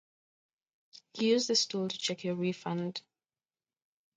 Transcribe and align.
Use 1.19 1.45
this 1.45 1.67
tool 1.67 1.87
to 1.87 1.95
check 1.99 2.23
your 2.23 2.33
refund. 2.33 3.03